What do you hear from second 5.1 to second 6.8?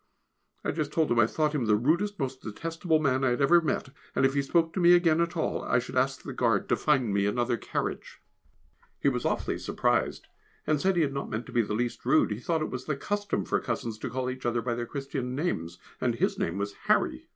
at all, I should ask the guard to